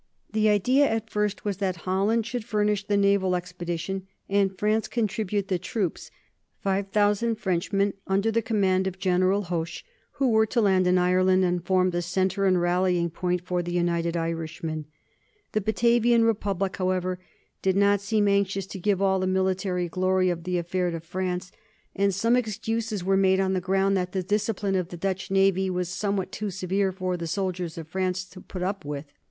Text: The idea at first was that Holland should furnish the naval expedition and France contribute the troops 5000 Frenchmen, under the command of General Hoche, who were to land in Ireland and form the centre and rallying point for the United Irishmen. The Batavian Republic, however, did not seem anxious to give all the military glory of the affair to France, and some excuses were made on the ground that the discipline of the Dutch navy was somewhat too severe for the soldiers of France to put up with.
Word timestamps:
The 0.33 0.49
idea 0.49 0.89
at 0.89 1.11
first 1.11 1.45
was 1.45 1.57
that 1.57 1.75
Holland 1.85 2.25
should 2.25 2.43
furnish 2.43 2.87
the 2.87 2.97
naval 2.97 3.35
expedition 3.35 4.07
and 4.27 4.57
France 4.57 4.87
contribute 4.87 5.47
the 5.47 5.59
troops 5.59 6.09
5000 6.61 7.35
Frenchmen, 7.35 7.93
under 8.07 8.31
the 8.31 8.41
command 8.41 8.87
of 8.87 8.97
General 8.97 9.43
Hoche, 9.43 9.83
who 10.13 10.31
were 10.31 10.47
to 10.47 10.59
land 10.59 10.87
in 10.87 10.97
Ireland 10.97 11.45
and 11.45 11.63
form 11.63 11.91
the 11.91 12.01
centre 12.01 12.45
and 12.47 12.59
rallying 12.59 13.11
point 13.11 13.41
for 13.45 13.61
the 13.61 13.73
United 13.73 14.17
Irishmen. 14.17 14.87
The 15.51 15.61
Batavian 15.61 16.23
Republic, 16.23 16.77
however, 16.77 17.19
did 17.61 17.75
not 17.75 18.01
seem 18.01 18.27
anxious 18.27 18.65
to 18.65 18.79
give 18.79 19.03
all 19.03 19.19
the 19.19 19.27
military 19.27 19.87
glory 19.87 20.31
of 20.31 20.45
the 20.45 20.57
affair 20.57 20.89
to 20.89 20.99
France, 21.01 21.51
and 21.95 22.11
some 22.11 22.35
excuses 22.35 23.03
were 23.03 23.17
made 23.17 23.39
on 23.39 23.53
the 23.53 23.61
ground 23.61 23.95
that 23.97 24.13
the 24.13 24.23
discipline 24.23 24.73
of 24.73 24.87
the 24.87 24.97
Dutch 24.97 25.29
navy 25.29 25.69
was 25.69 25.89
somewhat 25.89 26.31
too 26.31 26.49
severe 26.49 26.91
for 26.91 27.17
the 27.17 27.27
soldiers 27.27 27.77
of 27.77 27.87
France 27.87 28.25
to 28.29 28.41
put 28.41 28.63
up 28.63 28.83
with. 28.83 29.05